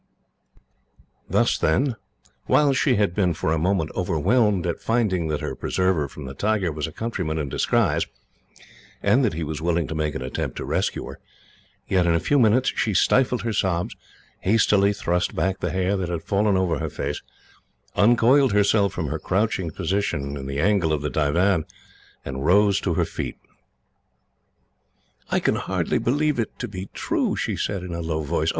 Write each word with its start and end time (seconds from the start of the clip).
Thus, 1.29 1.59
then, 1.59 1.95
while 2.47 2.73
she 2.73 2.95
had 2.95 3.13
been, 3.13 3.35
for 3.35 3.53
a 3.53 3.59
moment, 3.59 3.91
overwhelmed 3.95 4.65
at 4.65 4.81
finding 4.81 5.27
that 5.27 5.41
her 5.41 5.53
preserver 5.55 6.07
from 6.07 6.25
the 6.25 6.33
tiger 6.33 6.71
was 6.71 6.87
a 6.87 6.91
countryman 6.91 7.37
in 7.37 7.49
disguise, 7.49 8.07
and 9.03 9.23
that 9.23 9.33
he 9.35 9.43
was 9.43 9.61
willing 9.61 9.85
to 9.85 9.93
make 9.93 10.15
an 10.15 10.23
attempt 10.23 10.55
to 10.57 10.65
rescue 10.65 11.05
her; 11.05 11.19
yet 11.87 12.07
in 12.07 12.15
a 12.15 12.19
few 12.19 12.39
minutes 12.39 12.73
she 12.75 12.95
stifled 12.95 13.43
her 13.43 13.53
sobs, 13.53 13.95
hastily 14.39 14.91
thrust 14.91 15.35
back 15.35 15.59
the 15.59 15.69
hair 15.69 15.95
that 15.95 16.09
had 16.09 16.23
fallen 16.23 16.57
over 16.57 16.79
her 16.79 16.89
face, 16.89 17.21
uncoiled 17.95 18.53
herself 18.53 18.91
from 18.93 19.05
her 19.09 19.19
crouching 19.19 19.69
position 19.69 20.35
in 20.35 20.47
the 20.47 20.59
angle 20.59 20.91
of 20.93 21.03
the 21.03 21.11
divan, 21.11 21.63
and 22.25 22.43
rose 22.43 22.81
to 22.81 22.95
her 22.95 23.05
feet. 23.05 23.37
"I 25.29 25.39
can 25.39 25.57
hardly 25.57 25.99
believe 25.99 26.39
it 26.39 26.57
to 26.57 26.67
be 26.67 26.89
true," 26.91 27.35
she 27.35 27.55
said, 27.55 27.83
in 27.83 27.93
a 27.93 28.01
low 28.01 28.23
voice. 28.23 28.49